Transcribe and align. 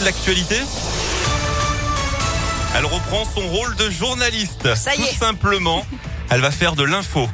toute 0.00 0.06
l'actualité 0.06 0.56
Elle 2.76 2.86
reprend 2.86 3.24
son 3.24 3.46
rôle 3.48 3.74
de 3.76 3.90
journaliste. 3.90 4.74
Ça 4.74 4.94
y 4.94 4.98
Tout 4.98 5.16
simplement, 5.18 5.84
elle 6.30 6.40
va 6.40 6.50
faire 6.50 6.74
de 6.74 6.84
l'info. 6.84 7.28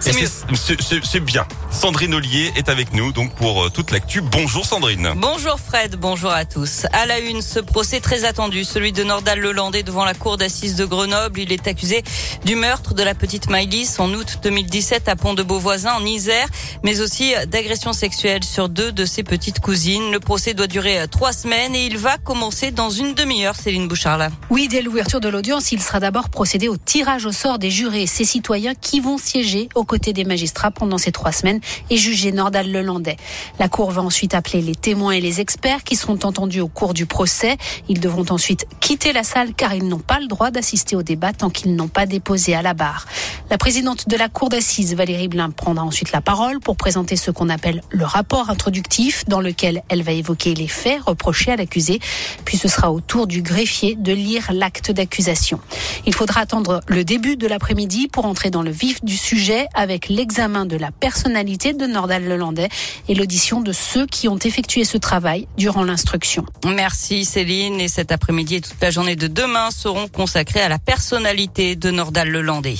C'est 0.00 1.20
bien. 1.20 1.46
Sandrine 1.70 2.14
Ollier 2.14 2.52
est 2.56 2.68
avec 2.68 2.92
nous 2.92 3.12
donc 3.12 3.32
pour 3.34 3.62
euh, 3.62 3.70
toute 3.70 3.92
l'actu. 3.92 4.20
Bonjour 4.20 4.66
Sandrine. 4.66 5.12
Bonjour 5.16 5.58
Fred, 5.58 5.96
bonjour 5.96 6.30
à 6.30 6.44
tous. 6.44 6.84
À 6.92 7.06
la 7.06 7.20
une, 7.20 7.42
ce 7.42 7.60
procès 7.60 8.00
très 8.00 8.24
attendu, 8.24 8.64
celui 8.64 8.92
de 8.92 9.04
Nordal 9.04 9.38
Lelandais 9.38 9.84
devant 9.84 10.04
la 10.04 10.14
cour 10.14 10.36
d'assises 10.36 10.74
de 10.74 10.84
Grenoble. 10.84 11.38
Il 11.38 11.52
est 11.52 11.68
accusé 11.68 12.02
du 12.44 12.56
meurtre 12.56 12.92
de 12.92 13.02
la 13.02 13.14
petite 13.14 13.48
Maïlis 13.48 13.96
en 13.98 14.12
août 14.12 14.40
2017 14.42 15.08
à 15.08 15.16
Pont-de-Beauvoisin 15.16 15.94
en 15.94 16.04
Isère, 16.04 16.48
mais 16.82 17.00
aussi 17.00 17.32
d'agression 17.46 17.92
sexuelle 17.92 18.42
sur 18.42 18.68
deux 18.68 18.90
de 18.90 19.04
ses 19.04 19.22
petites 19.22 19.60
cousines. 19.60 20.10
Le 20.10 20.20
procès 20.20 20.54
doit 20.54 20.66
durer 20.66 21.00
euh, 21.00 21.06
trois 21.06 21.32
semaines 21.32 21.74
et 21.76 21.86
il 21.86 21.96
va 21.96 22.18
commencer 22.18 22.72
dans 22.72 22.90
une 22.90 23.14
demi-heure, 23.14 23.54
Céline 23.54 23.86
Bouchard-là. 23.86 24.30
Oui, 24.50 24.66
dès 24.68 24.82
l'ouverture 24.82 25.20
de 25.20 25.28
l'audience, 25.28 25.70
il 25.70 25.80
sera 25.80 26.00
d'abord 26.00 26.30
procédé 26.30 26.66
au 26.68 26.76
tirage 26.76 27.26
au 27.26 27.32
sort 27.32 27.60
des 27.60 27.70
jurés, 27.70 28.06
ces 28.06 28.24
citoyens 28.24 28.74
qui 28.74 28.98
vont 29.00 29.18
siéger 29.18 29.68
aux 29.76 29.84
côtés 29.84 30.12
des 30.12 30.24
magistrats 30.24 30.72
pendant 30.72 30.98
ces 30.98 31.12
trois 31.12 31.32
semaines 31.32 31.59
et 31.90 31.96
juger 31.96 32.32
Nordal 32.32 32.70
Lelandais. 32.70 33.16
La 33.58 33.68
Cour 33.68 33.90
va 33.90 34.02
ensuite 34.02 34.34
appeler 34.34 34.62
les 34.62 34.74
témoins 34.74 35.12
et 35.12 35.20
les 35.20 35.40
experts 35.40 35.84
qui 35.84 35.96
seront 35.96 36.18
entendus 36.22 36.60
au 36.60 36.68
cours 36.68 36.94
du 36.94 37.06
procès. 37.06 37.56
Ils 37.88 38.00
devront 38.00 38.26
ensuite 38.30 38.66
quitter 38.80 39.12
la 39.12 39.22
salle 39.22 39.54
car 39.54 39.74
ils 39.74 39.86
n'ont 39.86 39.98
pas 39.98 40.20
le 40.20 40.26
droit 40.26 40.50
d'assister 40.50 40.96
au 40.96 41.02
débat 41.02 41.32
tant 41.32 41.50
qu'ils 41.50 41.74
n'ont 41.74 41.88
pas 41.88 42.06
déposé 42.06 42.54
à 42.54 42.62
la 42.62 42.74
barre. 42.74 43.06
La 43.50 43.58
présidente 43.58 44.08
de 44.08 44.16
la 44.16 44.28
Cour 44.28 44.48
d'assises, 44.48 44.94
Valérie 44.94 45.28
Blin, 45.28 45.50
prendra 45.50 45.84
ensuite 45.84 46.12
la 46.12 46.20
parole 46.20 46.60
pour 46.60 46.76
présenter 46.76 47.16
ce 47.16 47.30
qu'on 47.30 47.48
appelle 47.48 47.82
le 47.90 48.04
rapport 48.04 48.50
introductif 48.50 49.24
dans 49.26 49.40
lequel 49.40 49.82
elle 49.88 50.02
va 50.02 50.12
évoquer 50.12 50.54
les 50.54 50.68
faits 50.68 51.02
reprochés 51.02 51.52
à 51.52 51.56
l'accusé. 51.56 52.00
Puis 52.44 52.56
ce 52.56 52.68
sera 52.68 52.92
au 52.92 53.00
tour 53.00 53.26
du 53.26 53.42
greffier 53.42 53.96
de 53.96 54.12
lire 54.12 54.52
l'acte 54.52 54.90
d'accusation. 54.90 55.60
Il 56.06 56.14
faudra 56.14 56.40
attendre 56.40 56.80
le 56.86 57.04
début 57.04 57.36
de 57.36 57.46
l'après-midi 57.46 58.08
pour 58.08 58.24
entrer 58.24 58.50
dans 58.50 58.62
le 58.62 58.70
vif 58.70 59.04
du 59.04 59.16
sujet 59.16 59.66
avec 59.74 60.08
l'examen 60.08 60.66
de 60.66 60.76
la 60.76 60.90
personnalité 60.92 61.49
de 61.56 61.86
Nordal 61.86 62.24
Lelandais 62.24 62.68
et 63.08 63.14
l'audition 63.14 63.60
de 63.60 63.72
ceux 63.72 64.06
qui 64.06 64.28
ont 64.28 64.38
effectué 64.38 64.84
ce 64.84 64.98
travail 64.98 65.48
durant 65.56 65.82
l'instruction. 65.82 66.44
Merci 66.64 67.24
Céline. 67.24 67.80
Et 67.80 67.88
cet 67.88 68.12
après-midi 68.12 68.56
et 68.56 68.60
toute 68.60 68.80
la 68.80 68.90
journée 68.90 69.16
de 69.16 69.26
demain 69.26 69.70
seront 69.70 70.08
consacrés 70.08 70.60
à 70.60 70.68
la 70.68 70.78
personnalité 70.78 71.76
de 71.76 71.90
Nordal 71.90 72.30
Lelandais. 72.30 72.76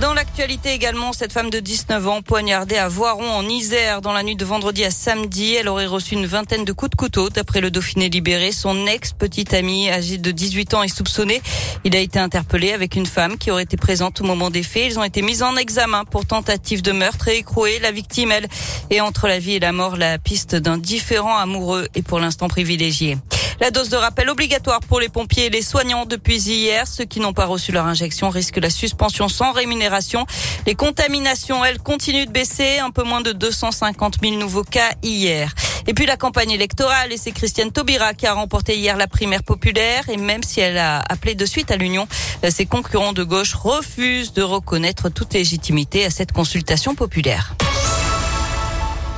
Dans 0.00 0.14
l'actualité 0.14 0.72
également, 0.72 1.12
cette 1.12 1.30
femme 1.30 1.50
de 1.50 1.60
19 1.60 2.08
ans 2.08 2.22
poignardée 2.22 2.78
à 2.78 2.88
Voiron 2.88 3.30
en 3.32 3.46
Isère 3.46 4.00
dans 4.00 4.14
la 4.14 4.22
nuit 4.22 4.34
de 4.34 4.46
vendredi 4.46 4.82
à 4.82 4.90
samedi. 4.90 5.54
Elle 5.54 5.68
aurait 5.68 5.84
reçu 5.84 6.14
une 6.14 6.24
vingtaine 6.24 6.64
de 6.64 6.72
coups 6.72 6.92
de 6.92 6.96
couteau. 6.96 7.28
D'après 7.28 7.60
le 7.60 7.70
Dauphiné 7.70 8.08
libéré, 8.08 8.50
son 8.50 8.86
ex-petite 8.86 9.52
amie 9.52 9.90
âgée 9.90 10.16
de 10.16 10.30
18 10.30 10.72
ans 10.72 10.82
est 10.82 10.88
soupçonné. 10.88 11.42
Il 11.84 11.94
a 11.94 11.98
été 11.98 12.18
interpellé 12.18 12.72
avec 12.72 12.96
une 12.96 13.04
femme 13.04 13.36
qui 13.36 13.50
aurait 13.50 13.64
été 13.64 13.76
présente 13.76 14.22
au 14.22 14.24
moment 14.24 14.48
des 14.48 14.62
faits. 14.62 14.86
Ils 14.86 14.98
ont 14.98 15.04
été 15.04 15.20
mis 15.20 15.42
en 15.42 15.54
examen 15.56 16.06
pour 16.06 16.24
tentative 16.24 16.80
de 16.80 16.92
meurtre 16.92 17.28
et 17.28 17.36
écroué. 17.36 17.78
La 17.80 17.92
victime, 17.92 18.32
elle, 18.32 18.48
est 18.88 19.00
entre 19.00 19.28
la 19.28 19.38
vie 19.38 19.52
et 19.52 19.60
la 19.60 19.72
mort. 19.72 19.98
La 19.98 20.18
piste 20.18 20.56
d'un 20.56 20.78
différent 20.78 21.36
amoureux 21.36 21.88
est 21.94 22.02
pour 22.02 22.20
l'instant 22.20 22.48
privilégiée. 22.48 23.18
La 23.60 23.70
dose 23.70 23.90
de 23.90 23.96
rappel 23.96 24.30
obligatoire 24.30 24.80
pour 24.80 25.00
les 25.00 25.10
pompiers 25.10 25.46
et 25.46 25.50
les 25.50 25.60
soignants 25.60 26.06
depuis 26.06 26.48
hier. 26.48 26.86
Ceux 26.86 27.04
qui 27.04 27.20
n'ont 27.20 27.34
pas 27.34 27.44
reçu 27.44 27.72
leur 27.72 27.84
injection 27.84 28.30
risquent 28.30 28.56
la 28.56 28.70
suspension 28.70 29.28
sans 29.28 29.52
rémunération. 29.52 30.24
Les 30.66 30.74
contaminations, 30.74 31.62
elles, 31.62 31.78
continuent 31.78 32.24
de 32.24 32.30
baisser. 32.30 32.78
Un 32.78 32.90
peu 32.90 33.02
moins 33.02 33.20
de 33.20 33.32
250 33.32 34.16
000 34.22 34.36
nouveaux 34.36 34.64
cas 34.64 34.92
hier. 35.02 35.54
Et 35.86 35.92
puis 35.92 36.06
la 36.06 36.16
campagne 36.16 36.52
électorale, 36.52 37.12
et 37.12 37.18
c'est 37.18 37.32
Christiane 37.32 37.70
Taubira 37.70 38.14
qui 38.14 38.26
a 38.26 38.32
remporté 38.32 38.78
hier 38.78 38.96
la 38.96 39.06
primaire 39.06 39.42
populaire. 39.42 40.08
Et 40.08 40.16
même 40.16 40.42
si 40.42 40.60
elle 40.60 40.78
a 40.78 41.00
appelé 41.06 41.34
de 41.34 41.44
suite 41.44 41.70
à 41.70 41.76
l'union, 41.76 42.08
euh, 42.44 42.50
ses 42.50 42.64
concurrents 42.64 43.12
de 43.12 43.24
gauche 43.24 43.52
refusent 43.52 44.32
de 44.32 44.42
reconnaître 44.42 45.10
toute 45.10 45.34
légitimité 45.34 46.06
à 46.06 46.10
cette 46.10 46.32
consultation 46.32 46.94
populaire. 46.94 47.54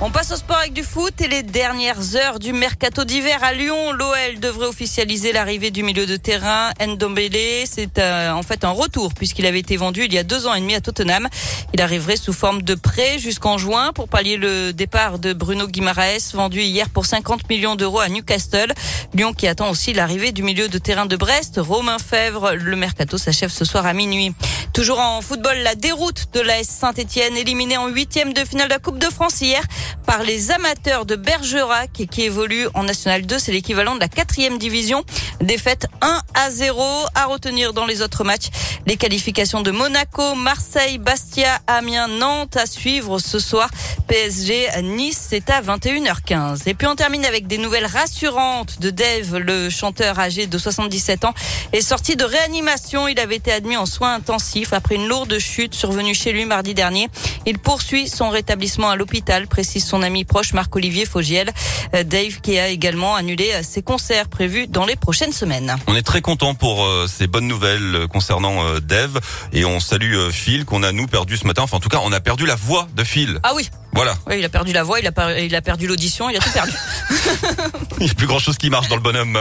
On 0.00 0.10
passe 0.10 0.32
au 0.32 0.36
sport 0.36 0.56
avec 0.56 0.72
du 0.72 0.82
foot 0.82 1.20
et 1.20 1.28
les 1.28 1.44
dernières 1.44 2.16
heures 2.16 2.40
du 2.40 2.52
mercato 2.52 3.04
d'hiver 3.04 3.38
à 3.42 3.52
Lyon. 3.52 3.92
L'OL 3.92 4.40
devrait 4.40 4.66
officialiser 4.66 5.32
l'arrivée 5.32 5.70
du 5.70 5.84
milieu 5.84 6.04
de 6.04 6.16
terrain 6.16 6.70
Ndombele. 6.84 7.64
C'est 7.64 7.98
euh, 7.98 8.32
en 8.32 8.42
fait 8.42 8.64
un 8.64 8.70
retour 8.70 9.14
puisqu'il 9.14 9.46
avait 9.46 9.60
été 9.60 9.76
vendu 9.76 10.04
il 10.04 10.12
y 10.12 10.18
a 10.18 10.24
deux 10.24 10.48
ans 10.48 10.54
et 10.54 10.60
demi 10.60 10.74
à 10.74 10.80
Tottenham. 10.80 11.28
Il 11.72 11.80
arriverait 11.80 12.16
sous 12.16 12.32
forme 12.32 12.62
de 12.62 12.74
prêt 12.74 13.20
jusqu'en 13.20 13.56
juin 13.56 13.92
pour 13.92 14.08
pallier 14.08 14.36
le 14.36 14.72
départ 14.72 15.20
de 15.20 15.32
Bruno 15.32 15.68
Guimaraes, 15.68 16.32
vendu 16.34 16.60
hier 16.60 16.90
pour 16.90 17.06
50 17.06 17.48
millions 17.48 17.76
d'euros 17.76 18.00
à 18.00 18.08
Newcastle. 18.08 18.74
Lyon 19.14 19.32
qui 19.32 19.46
attend 19.46 19.70
aussi 19.70 19.92
l'arrivée 19.92 20.32
du 20.32 20.42
milieu 20.42 20.68
de 20.68 20.78
terrain 20.78 21.06
de 21.06 21.16
Brest, 21.16 21.60
Romain 21.62 21.98
Fèvre. 21.98 22.54
Le 22.54 22.76
mercato 22.76 23.16
s'achève 23.16 23.50
ce 23.50 23.64
soir 23.64 23.86
à 23.86 23.92
minuit. 23.92 24.34
Toujours 24.72 24.98
en 24.98 25.22
football, 25.22 25.58
la 25.58 25.76
déroute 25.76 26.26
de 26.32 26.40
l'AS 26.40 26.66
Saint-Etienne, 26.66 27.36
éliminée 27.36 27.76
en 27.76 27.86
huitième 27.86 28.32
de 28.32 28.44
finale 28.44 28.66
de 28.66 28.72
la 28.72 28.80
Coupe 28.80 28.98
de 28.98 29.08
France 29.08 29.40
hier 29.40 29.62
par 30.06 30.22
les 30.22 30.50
amateurs 30.50 31.06
de 31.06 31.16
Bergerac 31.16 31.92
qui 32.10 32.22
évoluent 32.22 32.68
en 32.74 32.84
National 32.84 33.26
2. 33.26 33.38
C'est 33.38 33.52
l'équivalent 33.52 33.94
de 33.94 34.00
la 34.00 34.08
quatrième 34.08 34.58
division. 34.58 35.04
Défaite 35.40 35.86
1 36.00 36.20
à 36.34 36.50
0 36.50 36.82
à 37.14 37.26
retenir 37.26 37.72
dans 37.72 37.86
les 37.86 38.02
autres 38.02 38.24
matchs. 38.24 38.48
Les 38.86 38.96
qualifications 38.96 39.60
de 39.60 39.70
Monaco, 39.70 40.34
Marseille, 40.34 40.98
Bastia, 40.98 41.58
Amiens, 41.66 42.08
Nantes 42.08 42.56
à 42.56 42.66
suivre 42.66 43.18
ce 43.18 43.38
soir. 43.38 43.68
PSG, 44.06 44.68
Nice, 44.82 45.26
c'est 45.30 45.50
à 45.50 45.62
21h15. 45.62 46.62
Et 46.66 46.74
puis 46.74 46.86
on 46.86 46.94
termine 46.94 47.24
avec 47.24 47.46
des 47.46 47.58
nouvelles 47.58 47.86
rassurantes 47.86 48.80
de 48.80 48.90
Dave, 48.90 49.36
le 49.38 49.70
chanteur 49.70 50.18
âgé 50.18 50.46
de 50.46 50.58
77 50.58 51.24
ans, 51.24 51.34
est 51.72 51.80
sorti 51.80 52.16
de 52.16 52.24
réanimation. 52.24 53.08
Il 53.08 53.18
avait 53.18 53.36
été 53.36 53.52
admis 53.52 53.76
en 53.76 53.86
soins 53.86 54.14
intensifs 54.14 54.72
après 54.72 54.96
une 54.96 55.08
lourde 55.08 55.38
chute 55.38 55.74
survenue 55.74 56.14
chez 56.14 56.32
lui 56.32 56.44
mardi 56.44 56.74
dernier. 56.74 57.08
Il 57.46 57.58
poursuit 57.58 58.08
son 58.08 58.30
rétablissement 58.30 58.90
à 58.90 58.96
l'hôpital, 58.96 59.46
précise 59.46 59.84
son 59.84 60.02
ami 60.02 60.24
proche 60.24 60.52
Marc-Olivier 60.52 61.06
Fogiel. 61.06 61.50
Euh, 61.94 62.04
Dave 62.04 62.40
qui 62.40 62.58
a 62.58 62.68
également 62.68 63.14
annulé 63.14 63.50
euh, 63.54 63.62
ses 63.62 63.82
concerts 63.82 64.28
prévus 64.28 64.66
dans 64.66 64.84
les 64.84 64.96
prochaines 64.96 65.32
semaines. 65.32 65.76
On 65.86 65.96
est 65.96 66.02
très 66.02 66.20
content 66.20 66.54
pour 66.54 66.84
euh, 66.84 67.06
ces 67.06 67.26
bonnes 67.26 67.48
nouvelles 67.48 68.06
concernant 68.10 68.78
Dave 68.80 69.20
et 69.52 69.64
on 69.64 69.80
salue 69.80 70.30
Phil 70.30 70.64
qu'on 70.64 70.82
a 70.82 70.92
nous 70.92 71.06
perdu 71.06 71.36
ce 71.36 71.46
matin. 71.46 71.62
Enfin 71.62 71.76
en 71.76 71.80
tout 71.80 71.88
cas 71.88 72.00
on 72.02 72.12
a 72.12 72.20
perdu 72.20 72.46
la 72.46 72.56
voix 72.56 72.88
de 72.94 73.04
Phil. 73.04 73.38
Ah 73.42 73.52
oui, 73.54 73.68
Voilà. 73.94 74.14
oui 74.26 74.38
il 74.38 74.44
a 74.44 74.48
perdu 74.48 74.72
la 74.72 74.82
voix, 74.82 74.98
il 75.00 75.06
a, 75.06 75.38
il 75.38 75.54
a 75.54 75.62
perdu 75.62 75.86
l'audition, 75.86 76.28
il 76.28 76.36
a 76.36 76.40
tout 76.40 76.50
perdu. 76.50 76.72
Il 77.98 78.04
n'y 78.06 78.10
a 78.10 78.14
plus 78.14 78.26
grand 78.26 78.38
chose 78.40 78.58
qui 78.58 78.70
marche 78.70 78.88
dans 78.88 78.96
le 78.96 79.02
bonhomme. 79.02 79.38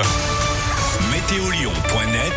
Météolion.net 1.12 2.34